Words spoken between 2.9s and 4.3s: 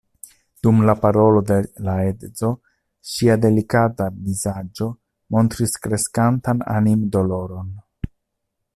ŝia delikata